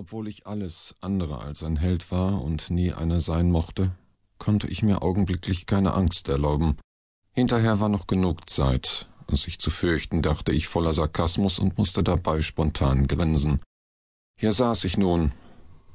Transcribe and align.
Obwohl 0.00 0.28
ich 0.28 0.46
alles 0.46 0.96
andere 1.02 1.40
als 1.40 1.62
ein 1.62 1.76
Held 1.76 2.10
war 2.10 2.42
und 2.42 2.70
nie 2.70 2.90
einer 2.90 3.20
sein 3.20 3.50
mochte, 3.50 3.92
konnte 4.38 4.66
ich 4.66 4.82
mir 4.82 5.02
augenblicklich 5.02 5.66
keine 5.66 5.92
Angst 5.92 6.26
erlauben. 6.30 6.78
Hinterher 7.32 7.80
war 7.80 7.90
noch 7.90 8.06
genug 8.06 8.48
Zeit, 8.48 9.10
sich 9.30 9.58
zu 9.58 9.70
fürchten, 9.70 10.22
dachte 10.22 10.52
ich 10.52 10.68
voller 10.68 10.94
Sarkasmus 10.94 11.58
und 11.58 11.76
musste 11.76 12.02
dabei 12.02 12.40
spontan 12.40 13.08
grinsen. 13.08 13.60
Hier 14.38 14.52
saß 14.52 14.84
ich 14.84 14.96
nun, 14.96 15.32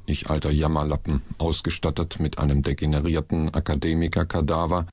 ich 0.06 0.30
alter 0.30 0.52
Jammerlappen, 0.52 1.24
ausgestattet 1.40 2.20
mit 2.20 2.38
einem 2.38 2.62
degenerierten 2.62 3.56
Akademikerkadaver, 3.56 4.86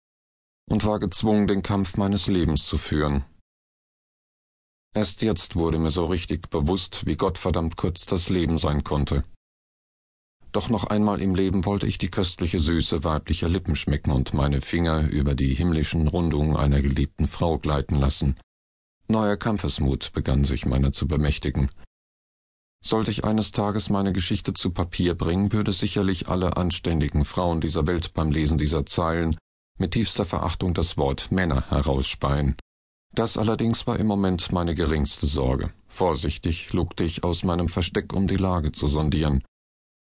und 0.71 0.87
war 0.87 0.99
gezwungen, 1.01 1.47
den 1.47 1.61
Kampf 1.61 1.99
meines 1.99 2.29
Lebens 2.29 2.65
zu 2.65 2.79
führen. 2.79 3.27
Erst 4.95 5.23
jetzt 5.23 5.57
wurde 5.57 5.79
mir 5.79 5.91
so 5.91 6.05
richtig 6.05 6.51
bewusst, 6.51 7.07
wie 7.07 7.17
gottverdammt 7.17 7.77
kurz 7.77 8.05
das 8.05 8.29
Leben 8.29 8.59
sein 8.59 8.85
konnte. 8.85 9.25
Doch 10.53 10.69
noch 10.69 10.85
einmal 10.85 11.23
im 11.23 11.35
Leben 11.35 11.65
wollte 11.65 11.87
ich 11.87 11.97
die 11.97 12.11
köstliche 12.11 12.61
Süße 12.61 13.03
weiblicher 13.03 13.49
Lippen 13.49 13.75
schmecken 13.75 14.11
und 14.11 14.35
meine 14.35 14.61
Finger 14.61 15.09
über 15.09 15.35
die 15.35 15.55
himmlischen 15.55 16.09
Rundungen 16.09 16.57
einer 16.57 16.83
geliebten 16.83 17.27
Frau 17.27 17.59
gleiten 17.59 17.95
lassen. 17.95 18.37
Neuer 19.09 19.39
Kampfesmut 19.39 20.13
begann 20.13 20.45
sich 20.45 20.67
meiner 20.67 20.93
zu 20.93 21.09
bemächtigen. 21.09 21.71
Sollte 22.85 23.11
ich 23.13 23.25
eines 23.25 23.53
Tages 23.53 23.89
meine 23.89 24.13
Geschichte 24.13 24.53
zu 24.53 24.71
Papier 24.71 25.15
bringen, 25.15 25.53
würde 25.53 25.73
sicherlich 25.73 26.29
alle 26.29 26.59
anständigen 26.59 27.25
Frauen 27.25 27.63
dieser 27.63 27.87
Welt 27.87 28.13
beim 28.13 28.31
Lesen 28.31 28.59
dieser 28.59 28.85
Zeilen 28.85 29.37
mit 29.79 29.93
tiefster 29.93 30.27
Verachtung 30.27 30.75
das 30.75 30.99
Wort 30.99 31.33
Männer 31.33 31.71
herausspeien. 31.71 32.57
Das 33.15 33.37
allerdings 33.37 33.87
war 33.87 33.99
im 33.99 34.07
Moment 34.07 34.53
meine 34.53 34.75
geringste 34.75 35.27
Sorge. 35.27 35.73
Vorsichtig 35.87 36.73
lugte 36.73 37.05
ich 37.05 37.25
aus 37.25 37.45
meinem 37.45 37.69
Versteck, 37.69 38.15
um 38.15 38.27
die 38.27 38.37
Lage 38.37 38.73
zu 38.73 38.87
sondieren. 38.87 39.45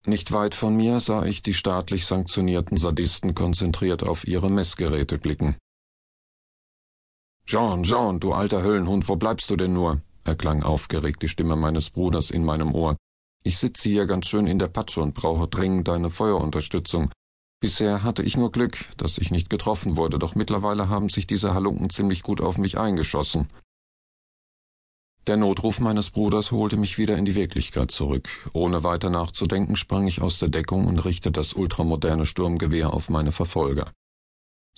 Nicht 0.07 0.33
weit 0.33 0.55
von 0.55 0.77
mir 0.77 0.99
sah 1.01 1.25
ich 1.25 1.43
die 1.43 1.55
staatlich 1.55 2.07
sanktionierten 2.07 2.77
Sadisten 2.77 3.35
konzentriert 3.35 4.03
auf 4.03 4.27
ihre 4.27 4.51
Messgeräte 4.51 5.19
blicken. 5.19 5.57
Jean, 7.45 7.85
Jean, 7.85 8.19
du 8.19 8.33
alter 8.33 8.63
Höllenhund, 8.63 9.09
wo 9.09 9.17
bleibst 9.17 9.51
du 9.51 9.57
denn 9.57 9.73
nur? 9.73 10.01
erklang 10.25 10.65
aufgeregt 10.65 11.23
die 11.23 11.29
Stimme 11.29 11.55
meines 11.55 11.91
Bruders 11.91 12.31
in 12.31 12.45
meinem 12.45 12.75
Ohr. 12.75 12.97
Ich 13.45 13.59
sitze 13.59 13.89
hier 13.89 14.07
ganz 14.07 14.27
schön 14.27 14.49
in 14.49 14.59
der 14.59 14.67
Patsche 14.67 15.01
und 15.01 15.15
brauche 15.15 15.47
dringend 15.47 15.87
deine 15.87 16.11
Feuerunterstützung. 16.11 17.11
Bisher 17.61 18.03
hatte 18.03 18.23
ich 18.23 18.37
nur 18.37 18.53
Glück, 18.53 18.77
dass 18.97 19.19
ich 19.19 19.31
nicht 19.31 19.49
getroffen 19.49 19.97
wurde, 19.97 20.19
doch 20.19 20.35
mittlerweile 20.35 20.89
haben 20.89 21.09
sich 21.09 21.27
diese 21.27 21.55
Halunken 21.55 21.91
ziemlich 21.91 22.23
gut 22.23 22.41
auf 22.41 22.59
mich 22.59 22.79
eingeschossen. 22.79 23.49
Der 25.27 25.37
Notruf 25.37 25.81
meines 25.81 26.11
Bruders 26.11 26.53
holte 26.53 26.77
mich 26.77 26.99
wieder 26.99 27.17
in 27.17 27.25
die 27.25 27.35
Wirklichkeit 27.35 27.91
zurück. 27.91 28.29
Ohne 28.53 28.85
weiter 28.85 29.11
nachzudenken 29.11 29.75
sprang 29.75 30.07
ich 30.07 30.21
aus 30.21 30.39
der 30.39 30.49
Deckung 30.49 30.87
und 30.87 31.01
richtete 31.01 31.33
das 31.33 31.55
ultramoderne 31.55 32.27
Sturmgewehr 32.27 32.95
auf 32.95 33.09
meine 33.09 33.33
Verfolger. 33.33 33.91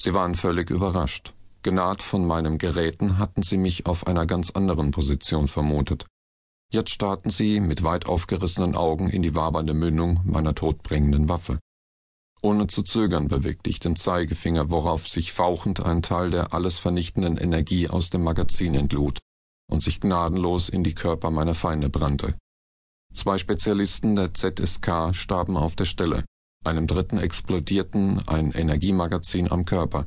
Sie 0.01 0.15
waren 0.15 0.35
völlig 0.35 0.70
überrascht. 0.70 1.35
Genaht 1.63 2.03
von 2.03 2.27
meinem 2.27 2.57
Geräten 2.57 3.19
hatten 3.19 3.42
sie 3.42 3.59
mich 3.59 3.85
auf 3.85 4.07
einer 4.07 4.25
ganz 4.25 4.51
anderen 4.51 4.92
Position 4.92 5.48
vermutet. 5.48 6.07
Jetzt 6.73 6.91
starrten 6.91 7.31
sie 7.31 7.61
mit 7.61 7.83
weit 7.83 8.07
aufgerissenen 8.07 8.75
Augen 8.75 9.11
in 9.11 9.23
die 9.23 9.35
wabernde 9.35 9.75
Mündung 9.75 10.20
meiner 10.25 10.55
todbringenden 10.55 11.29
Waffe. 11.29 11.59
Ohne 12.41 12.69
zu 12.69 12.83
zögern 12.83 13.28
bewegte 13.28 13.69
ich 13.69 13.81
den 13.81 13.97
Zeigefinger, 13.97 14.70
worauf 14.70 15.08
sich 15.08 15.33
fauchend 15.33 15.81
ein 15.81 16.03
Teil 16.03 16.31
der 16.31 16.55
alles 16.55 16.78
vernichtenden 16.78 17.36
Energie 17.36 17.89
aus 17.89 18.11
dem 18.11 18.22
Magazin 18.22 18.75
entlud 18.75 19.19
und 19.70 19.83
sich 19.83 20.00
gnadenlos 20.00 20.69
in 20.69 20.84
die 20.84 20.95
Körper 20.95 21.30
meiner 21.30 21.55
Feinde 21.55 21.89
brannte. 21.91 22.36
Zwei 23.12 23.39
Spezialisten 23.39 24.14
der 24.14 24.34
ZSK 24.34 25.14
starben 25.14 25.56
auf 25.56 25.75
der 25.75 25.86
Stelle, 25.86 26.25
einem 26.64 26.86
dritten 26.86 27.19
explodierten 27.19 28.20
ein 28.28 28.52
Energiemagazin 28.52 29.50
am 29.50 29.64
Körper. 29.64 30.06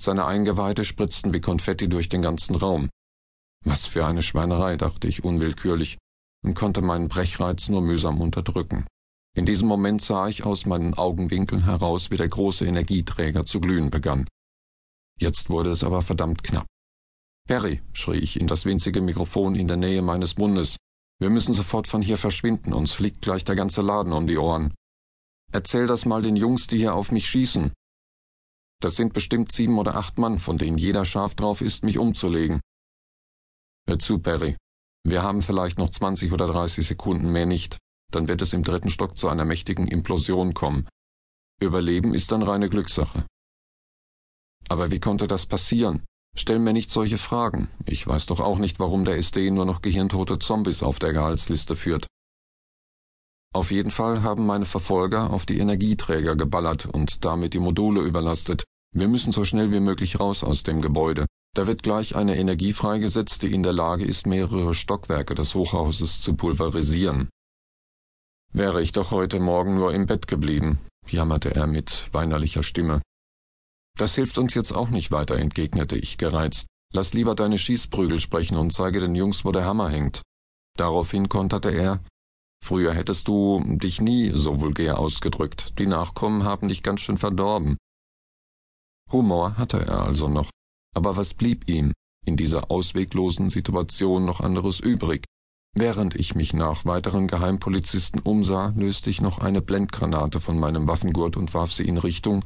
Seine 0.00 0.26
Eingeweide 0.26 0.84
spritzten 0.84 1.32
wie 1.32 1.40
Konfetti 1.40 1.88
durch 1.88 2.08
den 2.08 2.22
ganzen 2.22 2.54
Raum. 2.56 2.88
Was 3.64 3.84
für 3.86 4.06
eine 4.06 4.22
Schweinerei, 4.22 4.76
dachte 4.76 5.08
ich 5.08 5.24
unwillkürlich 5.24 5.98
und 6.44 6.54
konnte 6.54 6.82
meinen 6.82 7.08
Brechreiz 7.08 7.68
nur 7.68 7.80
mühsam 7.80 8.20
unterdrücken. 8.20 8.86
In 9.34 9.46
diesem 9.46 9.68
Moment 9.68 10.02
sah 10.02 10.28
ich 10.28 10.44
aus 10.44 10.66
meinen 10.66 10.94
Augenwinkeln 10.94 11.64
heraus, 11.64 12.10
wie 12.10 12.16
der 12.16 12.28
große 12.28 12.66
Energieträger 12.66 13.46
zu 13.46 13.60
glühen 13.60 13.90
begann. 13.90 14.26
Jetzt 15.20 15.50
wurde 15.50 15.70
es 15.70 15.84
aber 15.84 16.02
verdammt 16.02 16.42
knapp. 16.42 16.66
Perry, 17.48 17.82
schrie 17.92 18.18
ich 18.18 18.40
in 18.40 18.46
das 18.46 18.64
winzige 18.64 19.00
Mikrofon 19.00 19.54
in 19.54 19.68
der 19.68 19.76
Nähe 19.76 20.02
meines 20.02 20.36
Mundes, 20.36 20.76
wir 21.20 21.30
müssen 21.30 21.52
sofort 21.52 21.88
von 21.88 22.00
hier 22.00 22.16
verschwinden, 22.16 22.72
uns 22.72 22.92
fliegt 22.92 23.22
gleich 23.22 23.44
der 23.44 23.56
ganze 23.56 23.82
Laden 23.82 24.12
um 24.12 24.26
die 24.26 24.38
Ohren. 24.38 24.72
Erzähl 25.50 25.86
das 25.86 26.04
mal 26.04 26.22
den 26.22 26.36
Jungs, 26.36 26.68
die 26.68 26.78
hier 26.78 26.94
auf 26.94 27.10
mich 27.10 27.28
schießen. 27.28 27.72
Das 28.80 28.94
sind 28.94 29.14
bestimmt 29.14 29.50
sieben 29.50 29.78
oder 29.78 29.96
acht 29.96 30.18
Mann, 30.18 30.38
von 30.38 30.58
denen 30.58 30.78
jeder 30.78 31.04
scharf 31.04 31.34
drauf 31.34 31.60
ist, 31.60 31.82
mich 31.82 31.98
umzulegen. 31.98 32.60
Hör 33.88 33.98
zu, 33.98 34.20
Perry. 34.20 34.56
Wir 35.04 35.22
haben 35.22 35.42
vielleicht 35.42 35.78
noch 35.78 35.90
zwanzig 35.90 36.32
oder 36.32 36.46
dreißig 36.46 36.86
Sekunden 36.86 37.32
mehr 37.32 37.46
nicht 37.46 37.78
dann 38.12 38.28
wird 38.28 38.42
es 38.42 38.52
im 38.52 38.62
dritten 38.62 38.90
Stock 38.90 39.16
zu 39.16 39.28
einer 39.28 39.44
mächtigen 39.44 39.88
Implosion 39.88 40.54
kommen. 40.54 40.88
Überleben 41.60 42.14
ist 42.14 42.32
dann 42.32 42.42
reine 42.42 42.68
Glückssache. 42.68 43.26
Aber 44.68 44.90
wie 44.90 45.00
konnte 45.00 45.26
das 45.26 45.46
passieren? 45.46 46.04
Stell 46.36 46.58
mir 46.58 46.72
nicht 46.72 46.90
solche 46.90 47.18
Fragen. 47.18 47.68
Ich 47.86 48.06
weiß 48.06 48.26
doch 48.26 48.40
auch 48.40 48.58
nicht, 48.58 48.78
warum 48.78 49.04
der 49.04 49.16
SD 49.16 49.50
nur 49.50 49.64
noch 49.64 49.82
gehirntote 49.82 50.38
Zombies 50.38 50.82
auf 50.82 50.98
der 50.98 51.12
Gehaltsliste 51.12 51.74
führt. 51.74 52.06
Auf 53.52 53.70
jeden 53.70 53.90
Fall 53.90 54.22
haben 54.22 54.46
meine 54.46 54.66
Verfolger 54.66 55.30
auf 55.30 55.46
die 55.46 55.58
Energieträger 55.58 56.36
geballert 56.36 56.86
und 56.86 57.24
damit 57.24 57.54
die 57.54 57.58
Module 57.58 58.02
überlastet. 58.02 58.64
Wir 58.94 59.08
müssen 59.08 59.32
so 59.32 59.44
schnell 59.44 59.72
wie 59.72 59.80
möglich 59.80 60.20
raus 60.20 60.44
aus 60.44 60.62
dem 60.62 60.80
Gebäude. 60.80 61.26
Da 61.56 61.66
wird 61.66 61.82
gleich 61.82 62.14
eine 62.14 62.36
Energie 62.36 62.72
freigesetzt, 62.72 63.42
die 63.42 63.52
in 63.52 63.62
der 63.62 63.72
Lage 63.72 64.04
ist, 64.04 64.26
mehrere 64.26 64.74
Stockwerke 64.74 65.34
des 65.34 65.54
Hochhauses 65.54 66.20
zu 66.20 66.34
pulverisieren. 66.34 67.30
Wäre 68.52 68.82
ich 68.82 68.92
doch 68.92 69.10
heute 69.10 69.40
Morgen 69.40 69.74
nur 69.74 69.94
im 69.94 70.06
Bett 70.06 70.26
geblieben, 70.26 70.78
jammerte 71.06 71.54
er 71.54 71.66
mit 71.66 72.12
weinerlicher 72.12 72.62
Stimme. 72.62 73.02
Das 73.96 74.14
hilft 74.14 74.38
uns 74.38 74.54
jetzt 74.54 74.72
auch 74.72 74.88
nicht 74.90 75.10
weiter, 75.10 75.36
entgegnete 75.36 75.96
ich 75.96 76.18
gereizt. 76.18 76.66
Lass 76.92 77.12
lieber 77.12 77.34
deine 77.34 77.58
Schießprügel 77.58 78.20
sprechen 78.20 78.56
und 78.56 78.72
zeige 78.72 79.00
den 79.00 79.14
Jungs, 79.14 79.44
wo 79.44 79.52
der 79.52 79.64
Hammer 79.64 79.90
hängt. 79.90 80.22
Daraufhin 80.76 81.28
konterte 81.28 81.70
er, 81.70 82.00
Früher 82.64 82.92
hättest 82.92 83.28
du 83.28 83.62
dich 83.64 84.00
nie 84.00 84.32
so 84.34 84.60
vulgär 84.60 84.98
ausgedrückt. 84.98 85.78
Die 85.78 85.86
Nachkommen 85.86 86.44
haben 86.44 86.68
dich 86.68 86.82
ganz 86.82 87.00
schön 87.00 87.16
verdorben. 87.16 87.76
Humor 89.12 89.56
hatte 89.56 89.78
er 89.78 90.02
also 90.02 90.28
noch. 90.28 90.50
Aber 90.94 91.16
was 91.16 91.34
blieb 91.34 91.68
ihm 91.68 91.92
in 92.26 92.36
dieser 92.36 92.70
ausweglosen 92.70 93.48
Situation 93.48 94.24
noch 94.24 94.40
anderes 94.40 94.80
übrig, 94.80 95.24
Während 95.74 96.14
ich 96.14 96.34
mich 96.34 96.54
nach 96.54 96.84
weiteren 96.84 97.26
Geheimpolizisten 97.26 98.20
umsah, 98.20 98.72
löste 98.76 99.10
ich 99.10 99.20
noch 99.20 99.38
eine 99.38 99.62
Blendgranate 99.62 100.40
von 100.40 100.58
meinem 100.58 100.88
Waffengurt 100.88 101.36
und 101.36 101.54
warf 101.54 101.72
sie 101.72 101.84
in 101.84 101.98
Richtung, 101.98 102.44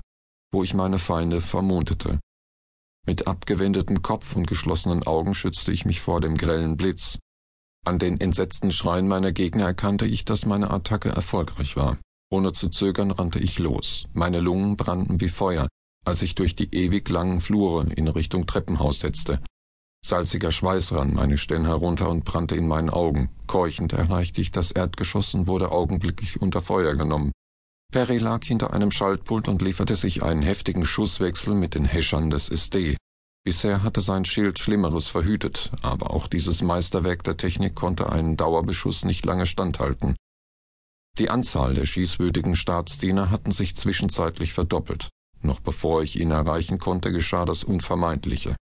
wo 0.53 0.63
ich 0.63 0.75
meine 0.75 0.99
Feinde 0.99 1.41
vermutete. 1.41 2.21
Mit 3.07 3.27
abgewendetem 3.27 4.03
Kopf 4.03 4.37
und 4.37 4.47
geschlossenen 4.47 5.03
Augen 5.05 5.35
schützte 5.35 5.73
ich 5.73 5.85
mich 5.85 6.01
vor 6.01 6.21
dem 6.21 6.37
grellen 6.37 6.77
Blitz. 6.77 7.19
An 7.85 7.99
den 7.99 8.21
entsetzten 8.21 8.71
Schreien 8.71 9.09
meiner 9.09 9.33
Gegner 9.33 9.65
erkannte 9.65 10.07
ich, 10.07 10.25
dass 10.25 10.47
meine 10.47 10.71
Attacke 10.71 11.09
erfolgreich 11.09 11.77
war. 11.77 11.99
Ohne 12.31 12.53
zu 12.53 12.69
zögern 12.69 13.11
rannte 13.11 13.41
ich 13.41 13.59
los. 13.59 14.07
Meine 14.13 14.41
Lungen 14.41 14.77
brannten 14.77 15.21
wie 15.21 15.29
Feuer, 15.29 15.69
als 16.05 16.23
ich 16.23 16.35
durch 16.37 16.55
die 16.55 16.73
ewig 16.75 17.09
langen 17.09 17.41
Flure 17.41 17.87
in 17.93 18.07
Richtung 18.07 18.47
Treppenhaus 18.47 19.01
setzte. 19.01 19.43
Salziger 20.05 20.51
Schweiß 20.51 20.93
rann 20.93 21.15
meine 21.15 21.39
Stirn 21.39 21.65
herunter 21.65 22.11
und 22.11 22.25
brannte 22.25 22.57
in 22.57 22.67
meinen 22.67 22.91
Augen. 22.91 23.31
Keuchend 23.47 23.93
erreichte 23.93 24.41
ich 24.41 24.51
das 24.51 24.73
Erdgeschoss 24.73 25.33
und 25.33 25.47
wurde 25.47 25.71
augenblicklich 25.71 26.43
unter 26.43 26.61
Feuer 26.61 26.95
genommen. 26.95 27.33
Perry 27.93 28.19
lag 28.19 28.45
hinter 28.45 28.73
einem 28.73 28.91
Schaltpult 28.91 29.49
und 29.49 29.63
lieferte 29.63 29.95
sich 29.95 30.23
einen 30.23 30.43
heftigen 30.43 30.85
Schusswechsel 30.85 31.55
mit 31.55 31.75
den 31.75 31.85
Häschern 31.85 32.31
des 32.31 32.49
SD. 32.49 32.97
Bisher 33.45 33.83
hatte 33.83 34.01
sein 34.01 34.25
Schild 34.25 34.59
Schlimmeres 34.59 35.07
verhütet, 35.07 35.71
aber 35.83 36.11
auch 36.11 36.27
dieses 36.27 36.63
Meisterwerk 36.63 37.23
der 37.23 37.37
Technik 37.37 37.75
konnte 37.75 38.11
einen 38.11 38.37
Dauerbeschuss 38.37 39.05
nicht 39.05 39.25
lange 39.25 39.47
standhalten. 39.47 40.17
Die 41.19 41.31
Anzahl 41.31 41.75
der 41.75 41.87
schießwürdigen 41.87 42.57
Staatsdiener 42.57 43.31
hatten 43.31 43.53
sich 43.53 43.77
zwischenzeitlich 43.77 44.53
verdoppelt. 44.53 45.11
Noch 45.41 45.61
bevor 45.61 46.03
ich 46.03 46.19
ihn 46.19 46.31
erreichen 46.33 46.79
konnte, 46.79 47.13
geschah 47.13 47.45
das 47.45 47.65
Unvermeidliche. 47.65 48.57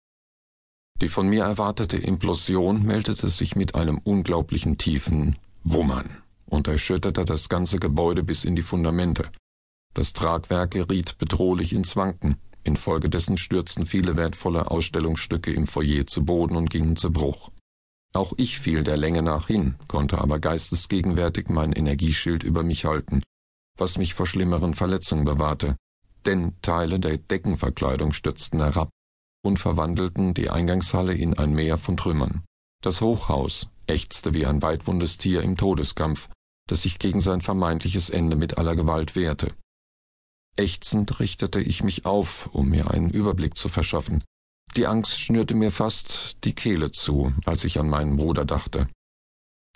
Die 1.00 1.08
von 1.08 1.28
mir 1.28 1.44
erwartete 1.44 1.96
Implosion 1.96 2.84
meldete 2.84 3.28
sich 3.28 3.54
mit 3.54 3.76
einem 3.76 3.98
unglaublichen 3.98 4.78
tiefen 4.78 5.36
Wummern 5.62 6.10
und 6.46 6.66
erschütterte 6.66 7.24
das 7.24 7.48
ganze 7.48 7.78
Gebäude 7.78 8.24
bis 8.24 8.44
in 8.44 8.56
die 8.56 8.62
Fundamente. 8.62 9.30
Das 9.94 10.12
Tragwerk 10.12 10.72
geriet 10.72 11.18
bedrohlich 11.18 11.72
ins 11.72 11.94
Wanken. 11.94 12.36
Infolgedessen 12.64 13.38
stürzten 13.38 13.86
viele 13.86 14.16
wertvolle 14.16 14.70
Ausstellungsstücke 14.70 15.52
im 15.52 15.66
Foyer 15.66 16.06
zu 16.06 16.24
Boden 16.24 16.56
und 16.56 16.70
gingen 16.70 16.96
zu 16.96 17.12
Bruch. 17.12 17.50
Auch 18.12 18.32
ich 18.36 18.58
fiel 18.58 18.82
der 18.82 18.96
Länge 18.96 19.22
nach 19.22 19.46
hin, 19.46 19.76
konnte 19.86 20.18
aber 20.18 20.40
geistesgegenwärtig 20.40 21.48
mein 21.48 21.72
Energieschild 21.72 22.42
über 22.42 22.62
mich 22.64 22.84
halten, 22.84 23.22
was 23.76 23.98
mich 23.98 24.14
vor 24.14 24.26
schlimmeren 24.26 24.74
Verletzungen 24.74 25.24
bewahrte, 25.24 25.76
denn 26.26 26.56
Teile 26.62 26.98
der 26.98 27.18
Deckenverkleidung 27.18 28.12
stürzten 28.12 28.60
herab 28.60 28.90
und 29.42 29.58
verwandelten 29.58 30.34
die 30.34 30.50
Eingangshalle 30.50 31.14
in 31.14 31.34
ein 31.34 31.52
Meer 31.54 31.78
von 31.78 31.96
Trümmern. 31.96 32.44
Das 32.82 33.00
Hochhaus 33.00 33.68
ächzte 33.86 34.34
wie 34.34 34.46
ein 34.46 34.62
weitwundes 34.62 35.18
Tier 35.18 35.42
im 35.42 35.56
Todeskampf, 35.56 36.28
das 36.68 36.82
sich 36.82 36.98
gegen 36.98 37.20
sein 37.20 37.40
vermeintliches 37.40 38.10
Ende 38.10 38.36
mit 38.36 38.58
aller 38.58 38.76
Gewalt 38.76 39.16
wehrte. 39.16 39.54
Ächzend 40.56 41.20
richtete 41.20 41.60
ich 41.60 41.82
mich 41.82 42.04
auf, 42.04 42.48
um 42.52 42.68
mir 42.68 42.90
einen 42.90 43.10
Überblick 43.10 43.56
zu 43.56 43.68
verschaffen, 43.68 44.22
die 44.76 44.86
Angst 44.86 45.20
schnürte 45.20 45.54
mir 45.54 45.70
fast 45.72 46.44
die 46.44 46.54
Kehle 46.54 46.92
zu, 46.92 47.32
als 47.46 47.64
ich 47.64 47.78
an 47.78 47.88
meinen 47.88 48.16
Bruder 48.16 48.44
dachte. 48.44 48.88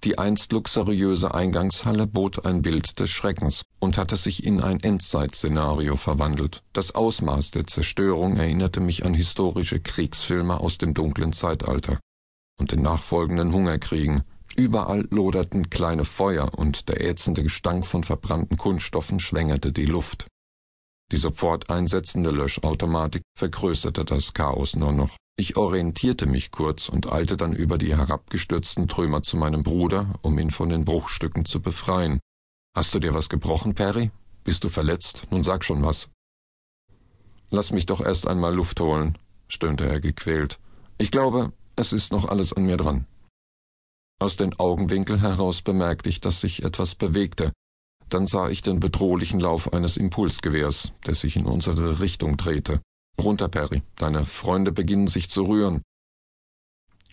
Die 0.04 0.19
einst 0.19 0.50
luxuriöse 0.50 1.32
Eingangshalle 1.32 2.08
bot 2.08 2.44
ein 2.44 2.60
Bild 2.62 2.99
des 2.99 3.08
Schreckens 3.10 3.62
und 3.78 3.96
hatte 3.96 4.16
sich 4.16 4.44
in 4.44 4.60
ein 4.60 4.81
Endzeitszenario 4.81 5.94
verwandelt. 5.94 6.64
Das 6.72 6.96
Ausmaß 6.96 7.52
der 7.52 7.69
Zerstörung 7.69 8.37
erinnerte 8.37 8.81
mich 8.81 9.04
an 9.04 9.14
historische 9.14 9.78
Kriegsfilme 9.78 10.58
aus 10.58 10.78
dem 10.78 10.93
dunklen 10.93 11.32
Zeitalter 11.32 12.00
und 12.58 12.72
den 12.72 12.82
nachfolgenden 12.82 13.52
Hungerkriegen. 13.52 14.25
Überall 14.56 15.06
loderten 15.10 15.70
kleine 15.70 16.05
Feuer 16.05 16.50
und 16.56 16.88
der 16.88 17.00
ätzende 17.00 17.44
Gestank 17.44 17.87
von 17.87 18.02
verbrannten 18.02 18.56
Kunststoffen 18.56 19.20
schwängerte 19.20 19.70
die 19.70 19.87
Luft. 19.87 20.26
Die 21.12 21.16
sofort 21.16 21.70
einsetzende 21.70 22.32
Löschautomatik 22.32 23.22
vergrößerte 23.38 24.05
das 24.05 24.34
Chaos 24.34 24.75
nur 24.75 24.93
noch. 24.93 25.16
Ich 25.37 25.56
orientierte 25.56 26.26
mich 26.26 26.50
kurz 26.50 26.88
und 26.88 27.11
eilte 27.11 27.37
dann 27.37 27.52
über 27.55 27.79
die 27.79 27.96
herabgestürzten 27.96 28.87
Trümmer 28.87 29.23
zu 29.23 29.37
meinem 29.37 29.62
Bruder, 29.62 30.14
um 30.23 30.38
ihn 30.38 30.50
von 30.50 30.69
den 30.69 30.84
Bruchstücken 30.84 31.44
zu 31.44 31.61
befreien. 31.61 32.20
Hast 32.76 32.94
du 32.94 32.99
dir 32.99 33.14
was 33.14 33.29
gebrochen, 33.29 33.75
Perry? 33.75 34.11
Bist 34.44 34.64
du 34.64 34.69
verletzt? 34.69 35.26
Nun 35.31 35.43
sag 35.43 35.64
schon 35.64 35.82
was. 35.82 36.11
Lass 37.50 37.70
mich 37.70 37.87
doch 37.87 38.00
erst 38.00 38.26
einmal 38.26 38.55
Luft 38.55 38.81
holen, 38.81 39.19
stöhnte 39.49 39.87
er 39.87 40.00
gequält. 40.00 40.58
Ich 40.99 41.11
glaube, 41.11 41.52
es 41.76 41.93
ist 41.93 42.12
noch 42.12 42.26
alles 42.26 42.52
an 42.52 42.64
mir 42.64 42.76
dran. 42.76 43.06
Aus 44.19 44.37
den 44.37 44.58
Augenwinkeln 44.58 45.20
heraus 45.20 45.62
bemerkte 45.62 46.08
ich, 46.08 46.20
dass 46.20 46.40
sich 46.40 46.62
etwas 46.62 46.94
bewegte, 46.94 47.52
dann 48.08 48.26
sah 48.26 48.49
ich 48.49 48.62
den 48.62 48.79
bedrohlichen 48.79 49.40
Lauf 49.40 49.73
eines 49.73 49.96
Impulsgewehrs, 49.96 50.93
das 51.02 51.20
sich 51.23 51.37
in 51.37 51.46
unsere 51.46 52.00
Richtung 52.00 52.37
drehte. 52.37 52.81
Runter, 53.20 53.49
Perry, 53.49 53.82
deine 53.97 54.26
Freunde 54.26 54.73
beginnen 54.73 55.06
sich 55.06 55.29
zu 55.31 55.44
rühren. 55.44 55.82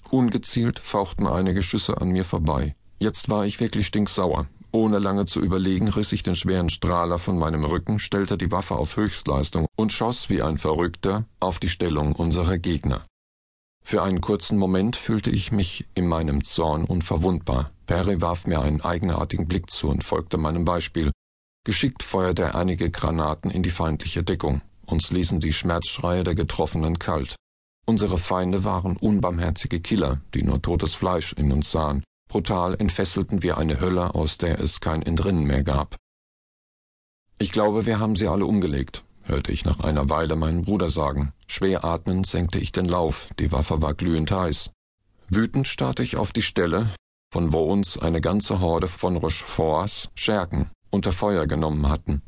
Ungezielt 0.09 0.79
fauchten 0.79 1.27
einige 1.27 1.61
Schüsse 1.61 2.01
an 2.01 2.09
mir 2.09 2.25
vorbei. 2.25 2.75
Jetzt 2.99 3.29
war 3.29 3.45
ich 3.45 3.59
wirklich 3.59 3.87
stinksauer. 3.87 4.47
Ohne 4.71 4.99
lange 4.99 5.25
zu 5.25 5.39
überlegen, 5.39 5.87
riss 5.87 6.11
ich 6.11 6.21
den 6.21 6.35
schweren 6.35 6.69
Strahler 6.69 7.17
von 7.17 7.37
meinem 7.37 7.63
Rücken, 7.63 7.99
stellte 7.99 8.37
die 8.37 8.51
Waffe 8.51 8.75
auf 8.75 8.97
Höchstleistung 8.97 9.65
und 9.75 9.91
schoss 9.91 10.29
wie 10.29 10.41
ein 10.41 10.57
Verrückter 10.57 11.25
auf 11.39 11.59
die 11.59 11.69
Stellung 11.69 12.13
unserer 12.13 12.57
Gegner. 12.57 13.05
Für 13.83 14.03
einen 14.03 14.21
kurzen 14.21 14.57
Moment 14.57 14.95
fühlte 14.95 15.31
ich 15.31 15.51
mich 15.51 15.87
in 15.95 16.07
meinem 16.07 16.43
Zorn 16.43 16.85
unverwundbar. 16.85 17.71
Perry 17.87 18.21
warf 18.21 18.45
mir 18.45 18.61
einen 18.61 18.81
eigenartigen 18.81 19.47
Blick 19.47 19.71
zu 19.71 19.89
und 19.89 20.03
folgte 20.03 20.37
meinem 20.37 20.65
Beispiel. 20.65 21.11
Geschickt 21.65 22.03
feuerte 22.03 22.43
er 22.43 22.55
einige 22.55 22.91
Granaten 22.91 23.49
in 23.49 23.63
die 23.63 23.71
feindliche 23.71 24.23
Deckung. 24.23 24.61
Uns 24.89 25.11
ließen 25.11 25.39
die 25.39 25.53
Schmerzschreie 25.53 26.23
der 26.23 26.33
Getroffenen 26.33 26.97
kalt. 26.97 27.35
Unsere 27.85 28.17
Feinde 28.17 28.63
waren 28.63 28.97
unbarmherzige 28.97 29.79
Killer, 29.79 30.21
die 30.33 30.41
nur 30.41 30.61
totes 30.61 30.95
Fleisch 30.95 31.33
in 31.33 31.51
uns 31.51 31.69
sahen. 31.69 32.03
Brutal 32.27 32.75
entfesselten 32.75 33.43
wir 33.43 33.57
eine 33.57 33.79
Hölle, 33.79 34.15
aus 34.15 34.37
der 34.37 34.59
es 34.59 34.79
kein 34.79 35.03
Entrinnen 35.03 35.43
mehr 35.45 35.63
gab. 35.63 35.95
Ich 37.37 37.51
glaube, 37.51 37.85
wir 37.85 37.99
haben 37.99 38.15
sie 38.15 38.27
alle 38.27 38.45
umgelegt, 38.45 39.03
hörte 39.23 39.51
ich 39.51 39.63
nach 39.63 39.79
einer 39.79 40.09
Weile 40.09 40.35
meinen 40.35 40.63
Bruder 40.63 40.89
sagen. 40.89 41.33
Schwer 41.47 41.85
atmend 41.85 42.25
senkte 42.25 42.59
ich 42.59 42.71
den 42.71 42.85
Lauf, 42.85 43.29
die 43.39 43.51
Waffe 43.51 43.81
war 43.81 43.93
glühend 43.93 44.31
heiß. 44.31 44.71
Wütend 45.29 45.67
starrte 45.67 46.01
ich 46.01 46.17
auf 46.17 46.31
die 46.31 46.41
Stelle, 46.41 46.89
von 47.31 47.53
wo 47.53 47.63
uns 47.63 47.97
eine 47.97 48.21
ganze 48.21 48.59
Horde 48.59 48.87
von 48.87 49.17
Rocheforts 49.17 50.09
Schergen 50.15 50.71
unter 50.89 51.11
Feuer 51.11 51.45
genommen 51.45 51.87
hatten. 51.87 52.23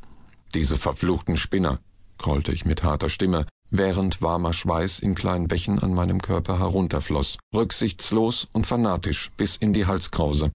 Diese 0.54 0.78
verfluchten 0.78 1.38
Spinner, 1.38 1.80
grollte 2.22 2.54
ich 2.54 2.66
mit 2.66 2.84
harter 2.84 3.10
Stimme, 3.10 3.46
während 3.72 4.22
warmer 4.22 4.54
Schweiß 4.54 5.00
in 5.00 5.16
kleinen 5.16 5.48
Bächen 5.48 5.80
an 5.80 5.94
meinem 5.94 6.22
Körper 6.22 6.60
herunterfloss, 6.60 7.38
rücksichtslos 7.54 8.48
und 8.54 8.68
fanatisch 8.68 9.32
bis 9.38 9.58
in 9.58 9.74
die 9.74 9.88
Halskrause. 9.88 10.52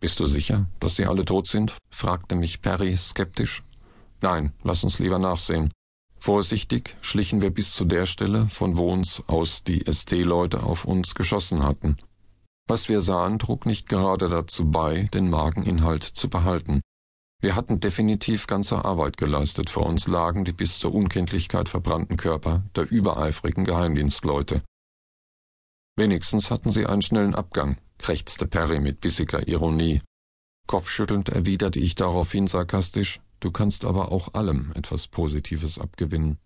Bist 0.00 0.20
du 0.20 0.26
sicher, 0.26 0.66
dass 0.80 0.96
sie 0.96 1.06
alle 1.06 1.24
tot 1.24 1.46
sind? 1.46 1.76
fragte 1.90 2.34
mich 2.34 2.60
Perry 2.62 2.96
skeptisch. 2.96 3.62
Nein, 4.20 4.52
lass 4.62 4.84
uns 4.84 4.98
lieber 4.98 5.18
nachsehen. 5.18 5.72
Vorsichtig 6.18 6.96
schlichen 7.00 7.40
wir 7.40 7.50
bis 7.50 7.72
zu 7.72 7.84
der 7.84 8.06
Stelle, 8.06 8.48
von 8.48 8.76
wo 8.76 8.92
uns 8.92 9.22
aus 9.28 9.62
die 9.62 9.84
ST-Leute 9.90 10.64
auf 10.64 10.84
uns 10.84 11.14
geschossen 11.14 11.62
hatten. 11.62 11.96
Was 12.66 12.88
wir 12.88 13.00
sahen, 13.00 13.38
trug 13.38 13.66
nicht 13.66 13.88
gerade 13.88 14.28
dazu 14.28 14.70
bei, 14.70 15.08
den 15.14 15.30
Mageninhalt 15.30 16.02
zu 16.02 16.28
behalten. 16.28 16.80
Wir 17.40 17.54
hatten 17.54 17.80
definitiv 17.80 18.46
ganze 18.46 18.84
Arbeit 18.84 19.16
geleistet, 19.16 19.70
vor 19.70 19.86
uns 19.86 20.08
lagen 20.08 20.44
die 20.44 20.52
bis 20.52 20.78
zur 20.78 20.94
Unkenntlichkeit 20.94 21.68
verbrannten 21.68 22.16
Körper 22.16 22.64
der 22.74 22.90
übereifrigen 22.90 23.64
Geheimdienstleute. 23.64 24.62
Wenigstens 25.96 26.50
hatten 26.50 26.70
sie 26.70 26.86
einen 26.86 27.02
schnellen 27.02 27.34
Abgang, 27.34 27.78
krächzte 27.98 28.46
Perry 28.46 28.80
mit 28.80 29.00
bissiger 29.00 29.46
Ironie. 29.46 30.00
Kopfschüttelnd 30.66 31.28
erwiderte 31.28 31.78
ich 31.78 31.94
daraufhin 31.94 32.46
sarkastisch, 32.46 33.20
Du 33.40 33.52
kannst 33.52 33.84
aber 33.84 34.10
auch 34.10 34.34
allem 34.34 34.72
etwas 34.74 35.06
Positives 35.06 35.78
abgewinnen. 35.78 36.38